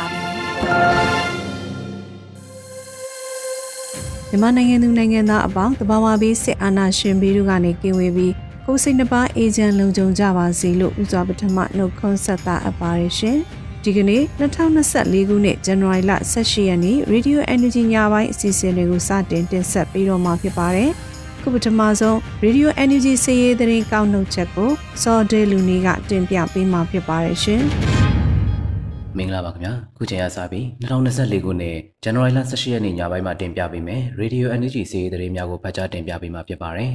[4.29, 8.33] မြန်မာနိုင်ငံသူနိုင်ငံသားအပေါင်းတဘာဝဘေးစစ်အာဏာရှင်ဘေးတို့ကနေကင်းဝေးပြီး
[8.65, 13.37] ကိုယ်စိတ်နှပါအေဂျင့်လုံခြုံကြပါစေလို့ဥစွာပထမနှုတ်ခွန်းဆက်တာအပ်ပါရရှင်။
[13.83, 20.89] ဒီကနေ့2024ခုနှစ်ဇန်နဝါရီလ18ရက်နေ့ Radio Energy ညပိုင်းအစီအစဉ်တွေကိုစတင်တင်ဆက်ပေးတော့မှာဖြစ်ပါတယ်။
[21.41, 24.71] ခုပထမဆုံး Radio Energy စည်ရေးသတင်းကောက်နှုတ်ချက်ကို
[25.03, 27.63] စော်ဒဲလူနေကတင်ပြပေးမှာဖြစ်ပါတယ်ရှင်။
[29.17, 36.93] မင်္ဂလာပါခင်ဗျာခုချိန်ရစပြီး2024ခုနှစ်ဇန်နဝါရီလ18ရက်နေ့ညပိုင်းမှာတင်ပြပေးမယ် Radio Energy စီးရီးသတင်းများကိုဖတ်ကြားတင်ပြပေးမှာဖြစ်ပါတယ်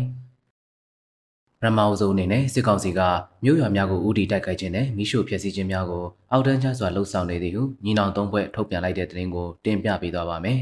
[1.62, 3.00] ရမောင်စုံအနေနဲ့စစ်ကောင်စီက
[3.44, 10.58] မြို့ရွာများကိုဦးတည်တိုက်ခိုက်ခြင်းနဲ့မိရှုဖျက်ဆီးခြင်းများကိုအောက်တန်းချစွာလှုပ်ဆောင်နေသည်ဟုညီနောင်သုံးဘက်ထုတ်ပြန်လိုက်တဲ့သတင်းကိုတင်ပြပေးသွားပါမယ်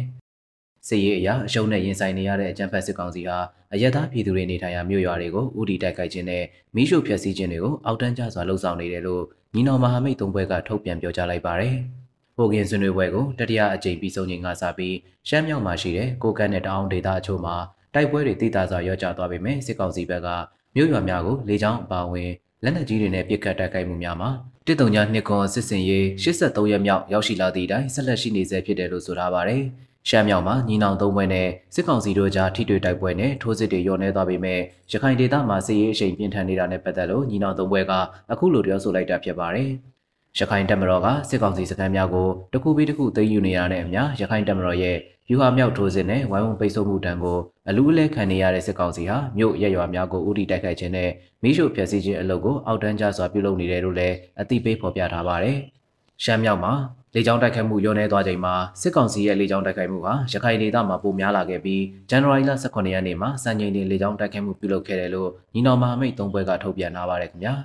[0.88, 3.38] စစ်ရေးအရာအရှုံးနဲ့ရင်ဆိုင်နေရတဲ့အကြမ်းဖက်စစ်ကောင်စီဟာ
[3.72, 6.44] အယက်သားပြည်သူတွေနေထိုင်ရာမြို့ရွာတွေကိုဦးတည်တိုက်ခိုက်ခြင်းနဲ့
[6.76, 9.24] မိရှုဖျက်ဆီးခြင်းတွေကိုအောက်တန်းကျစွာလှုပ်ဆောင်နေတယ်လို့
[9.54, 11.74] ညီနောင်မဟာမိတ်သုံးဘက်ကထုတ်ပြန်ပြောကြားလိုက်ပါတယ်။
[12.36, 14.96] ပိုကင်ဆွေးနွေးပွဲကိုတတိယအကြိမ်ပြီးဆုံးချိန်ကစပြီး
[15.28, 17.56] ရှမ်းမြောက်မှာရှိတဲ့ကိုကန့်နဲ့တအောင်ဒေသအချို့မှာ
[17.94, 20.28] တိုက်ပွဲတွေတိတာစွာရောကျသွားပေမဲ့စစ်ကောင်စီဘက်က
[20.74, 22.30] မြို့ရွာများကိုလေကြောင်းအပါအဝင်
[22.62, 24.30] လက်နက်ကြီးတွေနဲ့ပစ်ခတ်တိုက်ခိုက်မှုများမှာ
[24.66, 29.62] တစ်တုံညာနှစ်ကွန်စစ်စင်ရေး83ရက်မြောက်ရောက်ရှိလာသည့်အတိုင်းဆက်လက်ရှိနေဆဲဖြစ်တယ်လို့ဆိုထားပါတယ်။
[30.08, 34.60] ရှမ်းမြောက်မှာညီနောင်သုံးဘွဲနဲ့စစ်ကောင်စီတို့ကြားထိတွေ့တိုက်ပွဲနဲ့ထိုးစစ်တွေရောနေသွားပေမဲ့
[34.92, 37.92] ရခိုင်ဒေသမှာစစ်ရေးအရှိန်ပြင်းထန်နေတာနဲ့ပတ်သက်လို့ညီနောင်သုံးဘွဲက
[38.32, 39.70] အခုလိုပြောဆိုလိုက်တာဖြစ်ပါတယ်။
[40.38, 44.96] ရခိုင်တပ်မတော်ကစစ်ကောင်စီစခန်းများကိုတခုပြီးတခုသိမ်းယူနေရတဲ့အမျှရခိုင်တပ်မတော်ရဲ့
[45.30, 47.38] ယူဟာမြောက်ထိုးစစ်နဲ့ဝိုင်းဝန်းပိတ်ဆို့မှုတံကို
[47.68, 51.10] အလူအလဲခံနေရတဲ့စစ်ကောင်စီဟာမြို့ရရွာများကိုဥတီတိုက်ခိုက်ခြင်းနဲ့
[51.42, 55.58] မိရှုဖျက်ဆီးခြင်းအလုပ်ကိုအောက်တန်းကျစွာပြုလုပ်နေတယ်လို့လည်းအသိပေးဖော်ပြထားပါတယ်။
[56.24, 56.72] ရှမ်းမြောက်မှာ
[57.16, 67.54] လေကြောင်းတိုက်ခိုက်မှုရောနေသွားချိန်မှာစစ်ကောင်စီရဲ့လေကြောင်းတိုက်ခိုက်မှုဟာရခိုင်ဒေသမှာပိုများလာခဲ့ပြီးဇန်နဝါရီလ18ရက်နေ့မှာစံချိန်တင်လေကြောင်းတိုက်ခိုက်မှုပြုလုပ်ခဲ့တယ်လို့ညီနောင်မဟာမိတ်သုံးဘွဲကထုတ်ပြန်ထားပါတယ်ခင်ဗျာ။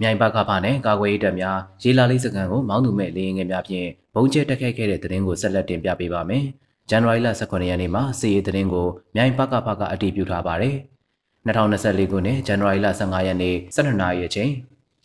[0.00, 6.44] မြိုင်ဘကဖာနဲ့ကာကွယ်ရေးတပ်များရေလာလေးစကန်ကိုမောင်းသူမဲ့လေရင်ငယ်များဖြင့်ဘုံကျဲတက်ခိုက်ခဲ့တဲ့တဲ့တင်ကိုဆက်လက်တင်ပြပေးပါမယ်။
[6.90, 10.76] ဇန်နဝါရီလ18ရက်နေ့မှာစီရေးတဲ့တင်ကိုမြိုင်ဘကဖာကအတည်ပြုထားပါတယ်။
[11.46, 14.52] 2024ခုနှစ်ဇန်နဝါရီလ15ရက်နေ့12နာရီအချိန်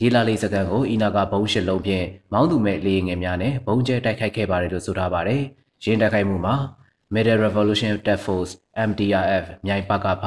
[0.01, 5.41] ရေလာလေးစကန်ကိုအီနာကဘုံရှစ်လုံးဖြင့်မောင်းသူမဲ့လေငယ်များနဲ့ဘုံကျဲတိုက်ခိုက်ခဲ့ပါတယ်လို့ဆိုထားပါတယ်။
[5.83, 6.55] ရင်းတိုက်ခိုက်မှုမှာ
[7.13, 8.53] Middle Revolution Task Force
[8.89, 10.23] MDRF မြိုင်ပကဖ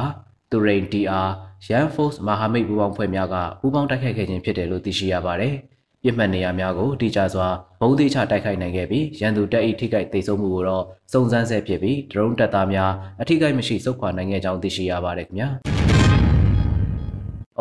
[0.50, 1.28] တူရိန် TR
[1.69, 5.55] Yan Force မဟာမိတ်ပူးပေါင်းဖွဲ့များကပူးပေါင်းတိုက်ခိုက်ခဲ့ခြင်းဖြစ်တယ်လို့သိရှိရပါတယ်။
[6.03, 7.49] ပြစ်မှတ်နေရာများကိုတိကျစွာ
[7.81, 15.50] ဘုံသေးချတိုက်ခိုက်နိုင်ခဲ့ပြီးရန်သူတပ်၏ထိခိုက်ဒေဆုံးမှုကိုတော့စုံစမ်းဆဲဖြစ်ပြီးဒရုန်းတပ်သားများအထိခိုက်မရှိစုခွာနိုင်ခဲ့ကြောင်းသိရှိရပါတယ်ခင်ဗျာ။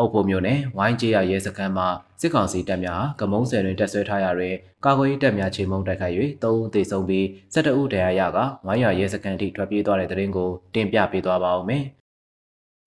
[0.02, 1.88] အုပ်ဖို့မျိုးနဲ့ဝိုင်းကျေးရရဲစခန်းမှာ
[2.20, 4.54] စစ်ကောင်စီတပ်များကမုံဆယ်တွင်တက်ဆွဲထားရတွင်
[4.84, 7.24] ကာကွယ်ရေးတပ်များချိန်မုံတိုက်ခိုက်၍၃ဦးသေဆုံးပြီး
[7.54, 11.84] ၁၁ဦးဒဏ်ရာရကဝိုင်းရရဲစခန်းထိထွက်ပြေးသွားတဲ့တဲ့ရင်ကိုတင်ပြပေးသွားပါဦးမယ်။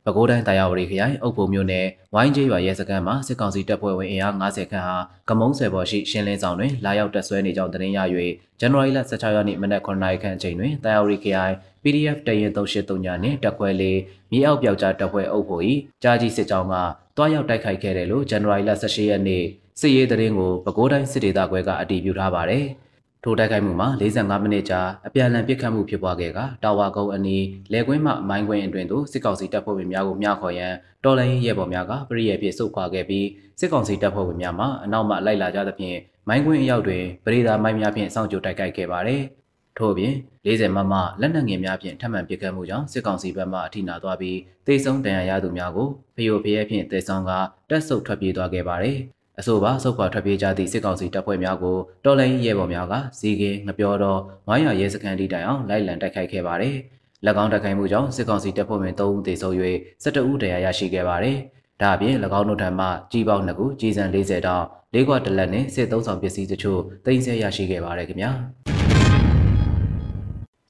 [0.06, 4.98] ပဲခူးတိုင်းတာယာဝတီခရိုင်အုပ်ဖို့မြို့နယ်ဝိုင်းကျေးရွာရဲစခန်းမှာစစ်ကောင်စီတပ်ဖွဲ့ဝင်အင်အား90ခန့်ဟာ
[5.30, 8.00] ကမုံဆယ်ပေါ်ရှိရှင်းလင်းဆောင်တွင်လာရောက်တက်ဆွဲနေကြောင်းသတင်းရ၍
[8.60, 14.00] ဇန်နဝါရီလ16ရက်နေ့မနက်9:00နာရီခန့်အချိန်တွင်တာယာဝတီခရိုင် PDF တရင်383ညနှင့်တက်ခွဲလေး
[14.32, 15.64] မြေအောက်ပြောက်ကြားတပ်ဖွဲ့အုပ်ဖို့၏
[16.04, 16.76] ကြားကြီးစစ်ကြောင်းက
[17.18, 19.44] တွားရောက်တိုက်ခိုက်ခဲ့တယ်လို့ဇန်နဝါရီလ18ရက်နေ့
[19.80, 22.66] စစ်ရေးသတင်းကိုပဲခူးတိုင်းစစ်ဒေသခွဲကအတည်ပြုထားပါတယ်။
[23.28, 30.74] ထိုတိုက်ခိုက်မှုမှာ45မိနစ်ကြာအပြန်အလှန်ပစ်ခတ်မှုဖြစ်ပွားခဲ့ကတာဝါကုန်းအနီးလေကွင်းမှမိုင်းကွင်းအတွင်သို့စစ်ကောင်စီတပ်ဖွဲ့ဝင်များကိုမျှခေါ်ရန်
[31.04, 33.28] တော်လိုင်းရဲဘော်များကပရိယေပြစ်ဆုတ်ခွာခဲ့ပြီး
[33.60, 39.22] စစ်ကောင်စီတပ်ဖွဲ့ဝင်များမှအနောက်မှလိုက်လာကြသဖြင့်မိုင်းကွင်းအရောက်တွင်ပရိဒါမိုင်းများဖြင့်စောင့်ကြိုတိုက်ခိုက်ခဲ့ပါတယ်။
[39.78, 40.14] ထို့အပြင်
[40.46, 44.38] 40မမလက်နက်ငယ်များဖြင့်ထပ်မံပစ်ခတ်မှုကြောင့်စစ်ကောင်စီဘက်မှအထိနာသွားပြီး
[44.68, 47.32] တေဆုံးတန်ရာရသူများကိုဖျို့ဖျဲဖြင့်တေဆောင်က
[47.70, 48.98] တက်ဆုပ်ထွက်ပြေးသွားခဲ့ပါတယ်။
[49.40, 56.76] အဆိုပါစုပ်ခွာထွက်ပြေးကြသည့်စစ်ကောင်စီတပ်ဖွဲ့များကိုတော်လိုင်းရဲဘော်များကစီကင်းငပြောတော်ဝိုင်းရရဲစခန်းတီတိုင်အောင်လိုက်လံတိုက်ခိုက်ခဲ့ပါတယ်။၎
[57.44, 59.54] င်းတိုက်ခိုက်မှုကြောင့်စစ်ကောင်စီတပ်ဖွဲ့ဝင်3ဦးသေဆုံး၍
[60.04, 61.38] 12ဦးဒဏ်ရာရရှိခဲ့ပါတယ်။
[61.82, 68.32] ဒါအပြင်၎င်းတို့ထံမှကြီးပေါင်းနှစ်ခုကြီးစံ40တောင်လေးခွတလက်နဲ့စစ်သုံးဆောင်ပစ္စည်းတချို့တင်ဆက်ရရှိခဲ့ပါတယ်ခင်ဗျာ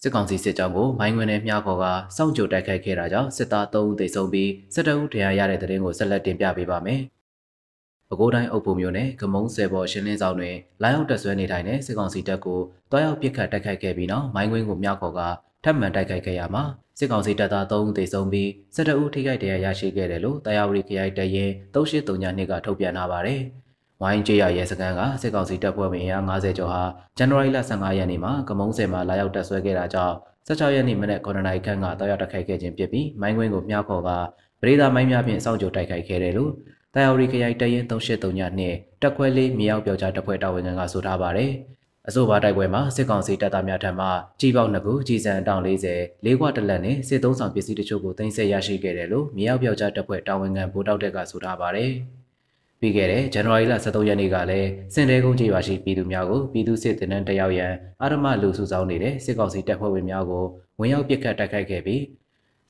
[0.01, 1.85] စစ်ကောင်စီစစ်ကြောင်းကိုမိုင်းဝင်နဲ့မြားခေါ်က
[2.15, 7.01] စောင့်ကြိုတိုက်ခိုက်ခဲ့တာကြောင့်စစ်သား3ဦးသေဆုံးပြီးစစ်တပ်ဦးတရားရတဲ့တဲ့ရင်ကိုဆက်လက်တင်ပြပေးပါမယ်။
[8.09, 12.59] ပဲခူးတိုင်းအုပ်ဖို့မျိုးနဲ့ကမုံဆယ်ပေါ်ရှင်းလင်းဆောင်တွင်လိုင်းအောင်တက်ဆွဲနေထိုင်တဲ့စစ်ကောင်စီတပ်ကို
[12.91, 15.21] တွားရောက်ပစ်ခတ်တိုက်ခိုက်ခဲ့ပြီးနောက်မိုင်းဝင်းကိုမြားခေါ်က
[15.63, 16.63] ထပ်မံတိုက်ခိုက်ခဲ့ရမှာ
[16.99, 23.41] စစ်ကောင်စီတပ်သား3ဦးသေဆုံးပြီးစစ်တပ်ဦးထိခိုက်ဒဏ်ရာရရှိခဲ့တယ်လို့တရားဝတီခရိုင်တရင်3839နှစ်ကထုတ်ပြန်ထားပါတယ်။
[24.01, 26.81] ဝိုင်းကျေးရရဲစခန်းကစစ်ကောင်စီတပ်ဖွဲ့ဝင်အင်အား90ကျော်ဟာ
[27.17, 30.15] ဇန်နဝါရီလ15ရက်နေ့မှာကမုံဆယ်မှာလာရောက်တက်ဆွဲခဲ့တာကြောင့်
[30.47, 34.09] 16ရက်နေ့မနက်9နာရီခန့်ကတောက်ရောက်တိုက်ခိုက်ခဲ့ခြင်းဖြစ်ပြီးမိုင်းကွင်းကိုမြှောက်ခေါ်က
[34.61, 36.51] ပရိသာမိုင်းများဖြင့်စောင့်ကြိုတိုက်ခိုက်ခဲ့တယ်လို့
[36.95, 41.51] တရားဝတီခရိုင်တရင်3839ညနှင့်တက်ခွဲလေးမြေရောက်ပြောကြားတပ်ဖွဲ့တာဝန်ခံကဆိုထားပါတယ်။
[42.07, 44.07] အဆိုပါတိုက်ပွဲမှာစစ်ကောင်စီတပ်သားများထံမှ
[44.39, 51.91] ကြီးပေါက်နှစ်ခုကြီးစံတောင်40လေးခွတလက်နဲ့စစ်သုံးဆောင်ပစ္စည်းတချို့ကိုတင်ဆက်ရရှိခဲ့တယ်လို့မြေရောက်ပြောကြားတပ်ဖွဲ့တာဝန်ခံဗိုလ်တောက်တက်ကဆိုထားပါတယ်။
[52.79, 60.45] ပြီးခဲ့တဲ့ဇန်နဝါရီလ23ရက်နေ့ကလည်းစင်တဲကုန်းကျေးရွာရှိပြည်သူများကိုပြည်သူစစ်တပ်တရောက်ရန်အာရမလူစုဆောင်းနေတဲ့စစ်ကောင်စီတပ်ဖွဲ့ဝင်များကို
[60.79, 62.01] ဝင်ရောက်ပစ်ခတ်တိုက်ခိုက်ခဲ့ပြီး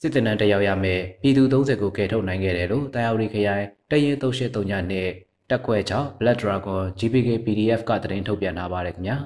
[0.02, 5.10] စစ်တပ်တရောက်ရမယ်ပြည်သူ30ကိုကယ်ထုတ်နိုင်ခဲ့တယ်လို့တရားရီခရိုင်တရင်383ညနဲ့
[5.50, 9.18] တက်ခွဲ6 Black Dragon GPK PDF ကသတင်းထုတ်ပြန်ထားပါတယ်ခင်ဗျာ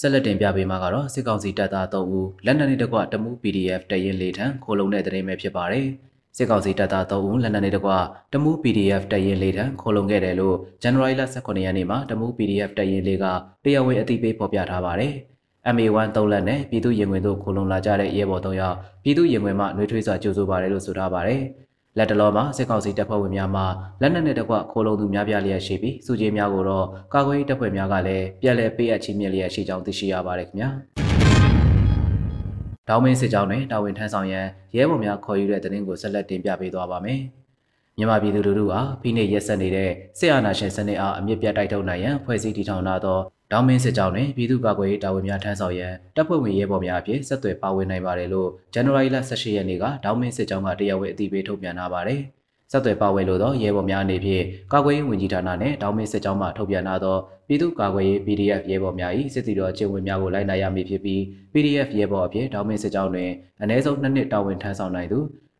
[0.00, 5.86] ဆက်လက်တင်ပြပေးမှာကတော့စစ်ကောင်စီတပ်သား3ဦးလက်နက်နဲ့တကွတမူ PDF တရင်လေးထံခိုးလုံတဲ့သတင်းပဲဖြစ်ပါတယ်။
[6.36, 7.92] စစ်ကောင်စီတပ်သား3ဦးလက်နက်နဲ့တကွ
[8.32, 13.24] တမူ PDF တရင်လေးတန်းခေါ်လုံခဲ့တယ်လို့ဇန်နဝါရီလ18ရက်နေ့မှာတမူ PDF တရင်လေးက
[13.64, 15.14] တရားဝင်အသိပေးဖော်ပြထားပါတယ်။
[15.74, 21.42] MA1 3လက်နဲ့ပြည်သူရင်ဝင်တို့ခိုးလုံလာကြတဲ့ရဲဘော်3ယောက်ပြည်သူရင်ဝင်မှနှွေးထွေးစွာကြိုဆိုပါတယ်လို့ဆိုထားပါတယ်။
[21.98, 23.62] လက်တလောမှာစစ်ကောင်စီတပ်ဖွဲ့ဝင်များမှ
[24.00, 30.68] လက်နက်နဲ့တကွခိုးလုံသူများပြားလျက်ရှိပြီးစုကြီးများကိုတော့ကာကွယ်ရေးတပ်ဖွဲ့များကလည်းပြည်လဲပေးအပ်ချင်းမြက်လျက်ရှိကြောင်းသိရှိရပါတယ်ခင်ဗျာ။
[32.88, 37.20] ဒေါင်းမင်းစစ်ကြောင်းတွင်တာဝန်ထမ်းဆောင်ရန်ရဲဘော်များခေါ်ယူတဲ့တင်ကိုဆက်လက်တင်ပြပေးသွားပါမယ်။
[37.96, 43.18] မြန်မာပြည်သူလူထုဟာဖိနှိပ်ရက်စက်နေတဲ့စစ်အာဏာရှင်စနစ်အားအမြင့်ပြတ်တိုက်ထုတ်နိုင်ရန်ဖွဲ့စည်းတည်ထောင်လာသော
[43.52, 52.20] ဒေါင်းမင်းစစ်ကြောင်းတွင်ပြည်သူ့ကာကွယ်ရေးတာဝန်များထမ်းဆောင်ရန်တပ်ဖွဲ့ဝင်ရဲဘော်များအဖြစ်ဆက်သွယ်ပါဝင်နိုင်ပါတယ်လို့ဇန်နဝါရီလ18ရက်နေ့ကဒေါင်းမင်းစစ်ကြောင်းကတရားဝင်အသိပေးထုတ်ပြန်ထားပါတယ်။
[52.72, 57.16] ဆက်သွယ်ပါဝယ်လိုသောရဲဘော်များအနေဖြင့်ကာကွယ်ရေးဝန်ကြီးဌာနနှင့်တောင်းမင်းစစ်ကြောင်းမှထုတ်ပြန်လာသော
[57.48, 61.20] ပြည်သူ့ကာကွယ်ရေး PDF ရဲဘော်များ၏စစ်တီတော်ကျင့်ဝတ်များကိုလိုက်နာရမည်ဖြစ်ပြီး
[61.52, 63.30] PDF ရဲဘော်အဖြစ်တောင်းမင်းစစ်ကြောင်းတွင်
[63.62, 65.18] အ ਨੇ ဆုံးနှစ်နှစ်တာဝန်ထမ်းဆောင်နိုင်သူ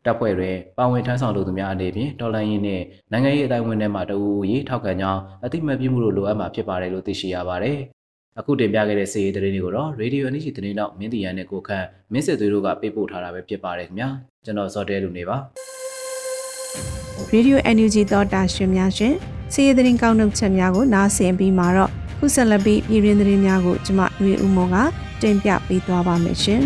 [0.09, 7.77] တပ်ဖွဲ့တွင်ပါဝင်ထမ်းဆောင်လိုသူများအနေဖြင့်တော်လှန်ရေးနှင့်နိုင်ငံရေးအတိုင်းအဝန်ထဲမှတအူအူရေးထောက်ခံကြောင်းအတိမတ်ပြမှုလို့လိုအပ်မှာဖြစ်ပါတယ်လို့သိရှိရပါတယ်။
[8.39, 14.09] အခုတင်ပြခဲ့တဲ့စီရေးသတင်းတွေကိုတော့ Radio Energy သတင်းတော့မင်းတီရန်နဲ့ကိုခန့်မင်းစစ်သွေးတို့ကပေးပို့ထားတာပဲဖြစ်ပါတယ်ခင်ဗျာ။
[14.45, 15.37] ကျွန်တော်စောတဲလူနေပါ။
[17.33, 19.13] Radio NUG သောတာရှင်များရှင်
[19.53, 24.75] စီးရီးသတင်းကောင်းနှုတ်ချက်များကိုနားဆင်ပြီးမှာတော့ခုဆက်လက်ပြီးပြည်တွင်းသတင်းများကိုကျွန်မຫນွေဦးမောက
[25.21, 26.63] တင်ပြပေးသွားပါမယ်ရှင်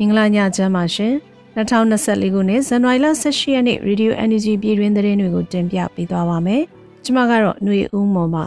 [0.00, 1.14] မင်္ဂလာညချမ်းပါရှင်
[1.56, 6.62] 2024ခုနှစ်ဇန်နဝါရီလ18ရက်နေ့ Radio NUG ပြည်တွင်းသတင်းတွေကိုတင်ပြပေးသွားပါမယ်
[7.04, 8.44] ကျွန်မကတော့ຫນွေဦးမောပါ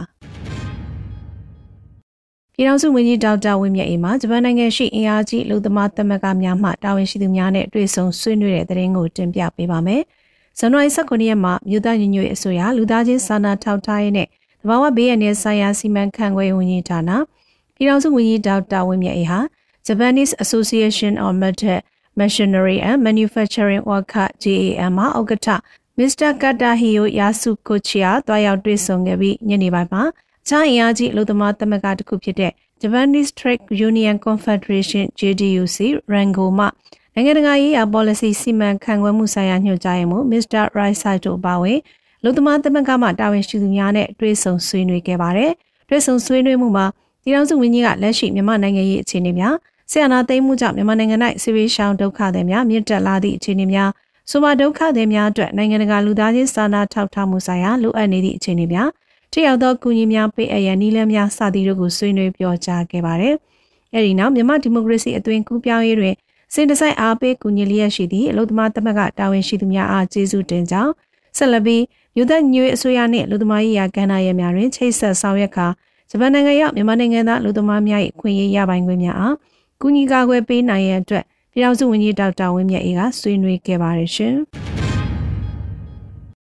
[2.54, 10.02] ပြည်ထောင်စုဝန်ကြီးဒေါက်တာဝင်းမြတ်အေးမှဂျပန်နိုင်ငံရှိအင်အားကြီးလူသမားသမဂ္ဂများမှတာဝန်ရှိသူများနဲ့တွေ့ဆုံဆွေးနွေးတဲ့သတင်းကိုတင်ပြပေးပါမယ်။
[10.58, 17.10] ဇန်နဝါရီ19ရက်မှာမြို့သားညီညွတ်ရေးအစိုးရလူသားချင်းစာနာထောက်ထားရေးနဲ့တဘာဝဘေးရန်ရဲ့ဆိုင်ရာစီမံခန့်ခွဲဝန်ကြီးဌာန
[17.74, 19.38] ပြည်ထောင်စုဝန်ကြီးဒေါက်တာဝင်းမြတ်အေးဟာ
[19.86, 21.80] Japanese Association of Metal
[22.14, 25.48] Machinery and Manufacturing Worker JAM မှာဥက္ကဋ္ဌ
[25.98, 26.30] Mr.
[26.42, 30.02] Katahiro Yasukochiya တွားရောက်တွေ့ဆုံခဲ့ပြီးညနေပိုင်းမှာ
[30.42, 32.52] အခြားအင်အားကြီးအလုပ်သမားသမဂ္ဂတစ်ခုဖြစ်တဲ့
[32.82, 35.78] Japanese Trade Union Confederation JDUC
[36.12, 36.66] Rango မှ
[37.14, 40.62] နိုင်ငံတကာရေးရာ policy စီမံခန့်ခွဲမှုဆိုင်ရာညွှန်ကြားရေးမှူး Mr.
[40.78, 41.78] Raisaito ပါဝင်
[42.22, 45.50] လူသမားသမဂ္ဂမှတာဝန်ရှိသူများနဲ့တွေ့ဆုံဆွေးနွေးခဲ့ပါတယ်။
[45.88, 46.86] တွေ့ဆုံဆွေးနွေးမှုမှာ
[47.22, 49.54] ပြည်ထောင်စုဝန်ကြီးကလက်ရှိမြန်မာနိုင်ငံရေးအခြေအနေများ
[49.92, 53.90] ဆီယနာသိမ်းမှုကြောင့်မြန်မာနိုင်ငံ၌ဆီရီရှောင်းဒုက္ခသည်များမြင့်တက်လာသည့်အခြေအနေများ
[54.30, 58.88] ဆိုပါဒုက္ခသည်များအတွက်နိုင်ငံတကာလူသားချင်းစာနာထောက်ထားမှုဆိုင်ရာလိုအပ်နေသည့်အခြေအနေများ
[59.32, 63.34] ထိရောက်သောကူညီများပေးအပ်ရန်နည်းလမ်းများစသည်တို့ကိုဆွေးနွေးပြောကြားခဲ့ပါတယ်။
[63.94, 66.14] အဲဒီနောက်မြန်မာဒီမိုကရေစီအသွင်ကူးပြောင်းရေးတွင်
[66.54, 70.92] စင်တစိုက်အားပေးကူညီလျက်ရှိသည့်အလုသမားသမဂ္ဂတာဝန်ရှိသူများအားကျေးဇူးတင်ကြောင်း
[71.36, 71.82] ဆက်လက်ပြီး
[72.16, 75.66] ယူသက်ညွေအစိုးရနှင့်လူသမားရေးရာကဏ္ဍရဲ့များတွင်ချိတ်ဆက်ဆောင်ရွက်ခါ
[76.10, 79.34] ဂျပန်နိုင်ငံရောက်မြန်မာနိုင်ငံသားလူသမားများ၏ခွင့်ရေးရပိုင်ခွင့်များအား
[79.82, 84.34] ကူညီကာကွယ်ပေးနိုင်ရန်အတွက်ပြည်ထောင်စုဝန်ကြီးဒေါက်တာဝင်းမြတ်အေးကဆွေးနွေးခဲ့ပါတယ်ရှင်။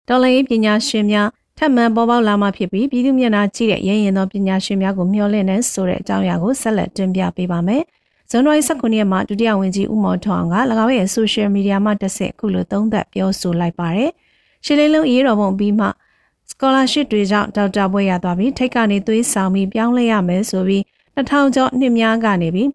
[0.08, 7.82] တော်လိုင်းပညာရှင်များထပ်မံပေါ်ပေါက်လာမှဖြစ်ပြီးပြည်သူမျက်နှာကြည့်တဲ့ရဲရင်သောပညာရှင်များကိုမျှော်လင့်နေဆိုတဲ့အကြောင်းအရာကိုဆက်လက်တင်ပြပေးပါမယ်။
[8.30, 14.10] ဇန်နဝါရီ19ရက်မှာဒုတိယဝန်ကြီးဦးမော်ထွန်းက၎င်းရဲ့ social media မှာတက်ဆက်ခုလိုသုံးသပ်ပြောဆိုလိုက်ပါတယ်။
[14.64, 15.87] ရှစ်လေးလုံးအေးတော်ပုံပြီးမှ
[16.50, 20.82] scholarship တွေကြောင့်ဒေါက်တာဘွဲ့ရသွားပြီးထိတ်ကနေသွေးဆောင်ပြီးပြောင်းလဲရမယ်ဆိုပြီး
[21.16, 22.68] 2000ကျော်နှစ်များကနေပြီး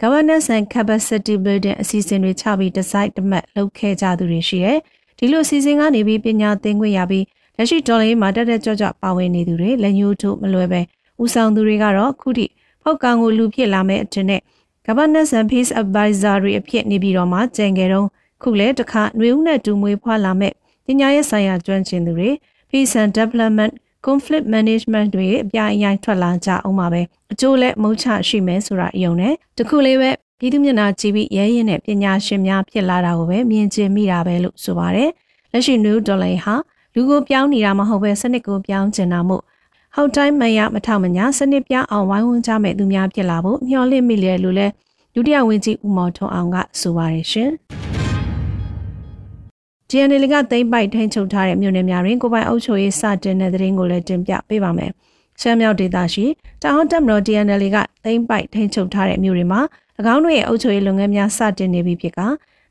[0.00, 4.78] governance and capacity building အစီအစဉ်တွေချပြီး design တမတ်လုပ်ခဲ့ကြသူတွေရှိတယ်။
[5.18, 7.24] ဒီလိုအစီအစဉ်ကနေပြီးပညာသင်ခွင့်ရပြီး
[7.56, 10.80] လက်ရှိဒေါ်လာရေးမှာတက်တက်ကြွကြွပါဝင်နေသူတွေလက်ညှိုးထိုးမလွယ်ပဲ
[11.22, 12.46] ဦးဆောင်သူတွေကတော့ခုထိ
[12.82, 14.40] ဖောက်ကောင်ကိုလူဖြစ်လာမဲ့အထင်နဲ့
[14.86, 18.06] governance and peace advisory အဖြစ်နေပြီးတော့မှကြံကြဲတော့
[18.42, 20.52] ခုလဲတခါຫນွေဦးနဲ့တူမွေးဖွာလာမဲ့
[20.86, 22.30] ပညာရေးဆိုင်ရာကျွမ်းကျင်သူတွေ
[22.70, 23.72] peace and development
[24.06, 27.02] conflict management တွေအပြိုင်အရိုင်ထွက်လာကြအောင်ပါပဲ
[27.32, 35.10] အကျိုးလက်မုတ်ချရှိမယ်ဆိုတာအယုံနဲ့တခုလေးပဲပြည်သူမျက်နှာကြည့်ပြီးရဲရင်နဲ့ပညာရှင်များဖြစ်လာတာကိုပဲမြင်ကျင်မိတာပဲလို့ဆိုပါတယ်
[35.52, 36.54] လက်ရှိ new dollar ဟာ
[36.94, 39.42] လူကိုပြောင်းနေတာမဟုတ်ပဲစနစ်ကိုပြောင်းကျင်တာမို့
[39.94, 44.66] ဟောက်တိုင်းမရမထောက်မညာစနစ်ပြအောင်ဝိုင်းဝန်းကြမဲ့သူများဖြစ်လာဖို့မျှော်လင့်မိလေလို့လဲ
[45.14, 47.52] ဒုတိယဝန်ကြီးဦးမော်ထွန်းအောင်ကဆိုပါတယ်ရှင်။
[49.90, 54.90] GNL ကသိမ့်ပိုက်ထိန်ချုပ်ထားတဲ့မြို့နယ်များတွင်ကိုပိုင်အုပ်ချုပ်ရေးစတင်တဲ့သတင်းကိုလည်းတင်ပြပေးပါမယ်။
[55.40, 56.24] ရှမ်းမြောက်ဒေသရှိ
[56.62, 59.60] တောင်တက်မတော် GNL ကသိမ့်ပိုက်ထိန်ချုပ်ထားတဲ့မြို့တွေမှာ၎
[60.14, 62.20] င်းတို့ရဲ့အုပ်ချုပ်ရေးလုပ်ငန်းများစတင်နေပြီဖြစ်က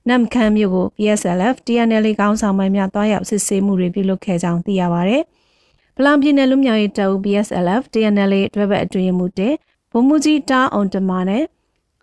[0.08, 5.18] နမ်ခမ်းမြို့ကို PSLF TNL ကောင်းဆောင်ပိုင်းများတွားရောက်စစ်ဆေးမှုတွေပြုလုပ်ခဲ့ကြောင်းသိရပါဗျ။
[5.98, 9.54] ပလန်ပြည်နယ်လူမျိုးရေးတပ်ဦး PSLF TNL တွဲဘက်အတွင်းမှုတဲ့
[9.92, 11.44] ဗိုလ်မှူးကြီးတာအောင်တမာနဲ့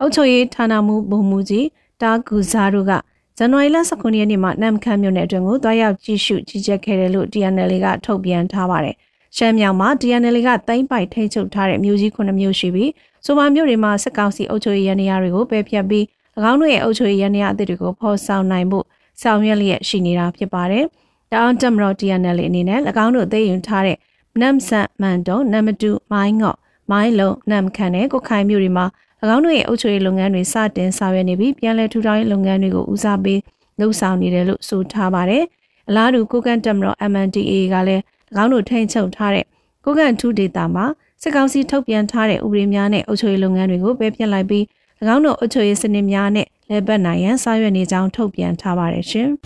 [0.00, 1.66] အုပ်ချုပ်ရေးဌာနမှူးဗိုလ်မှူးကြီး
[2.02, 2.92] တာဂူဇာတို့က
[3.38, 8.94] ဇန်နဝါရီလ19ရက်နေ့မှာနမ်ခမ်းမြို့နယ်အတွင်းကိုတွားရောက်ကြည့်ရှုကြီးကြပ်ခဲ့တယ်လို့ TNL ကထုတ်ပြန်ထားပါတယ်။
[9.36, 12.90] ရှမ်းမြောက်မှာ TNL ကတိုင်းပိုက်ထိန်းချုပ်ထားတဲ့မြို့ကြီး9မြို့ရှိပြီး
[13.24, 16.04] ဆိုပါမြို့တွေမှာစစ်ကောင်စီအုပ်ချုပ်ရေးရန်ရာတွေကိုပယ်ဖျက်ပြီး၎
[16.50, 18.84] င်းတို့ရဲ့အုပ်ချုပ်ရေးရန်ရာအသစ်တွေကိုဖော်ဆောင်နိုင်ဖို့
[19.22, 20.84] ဆောင်ရွက်လျက်ရှိနေတာဖြစ်ပါတယ်။
[21.32, 23.96] တောင်တမရော် TNL အနေနဲ့၎င်းတို့သိရင်ထားတဲ့
[24.40, 26.58] နမ်ဆန်မန်တုံနမ်တူမိုင်းငော့
[26.90, 28.86] မိုင်းလုံးနမ်ခန်နဲ့ကိုခိုင်မြို့တွေမှာ၎
[29.34, 33.40] င်းတို့ရဲ့အုပ်ချုပ်ရေးလုပ်ငန်းတွေစတင်ဆောင်ရွက်နေပြီးပြန်လည်ထူထောင်ရေးလုပ်ငန်းတွေကိုဦးစားပေး
[33.78, 35.44] လှုပ်ဆောင်နေတယ်လို့ဆိုထားပါတယ်။
[35.88, 38.02] အလားတူကိုကန်တက်မတော် MNDA ကလည်း၎
[38.42, 39.44] င်းတို့ထိန်းချုပ်ထားတဲ့
[39.84, 40.84] ကိုကန်ထူဒေတာမှာ
[41.22, 44.64] စစ်ကောင်စီထုတ်ပြန်ထားတဲ့ဥပဒေများနဲ့အုပ်ချုပ်ရေးလုပ်ငန်းတွေကိုပယ်ဖျက်လိုက်ပြီး၎
[45.14, 49.28] င်းတို့အုပ်ချုပ်ရေးစနစ်များနဲ့လဲပတ်နိုင်ရန်ဆောင်ရွက်နေကြောင်းထုတ်ပြန်ထားပါတယ်ရှင်။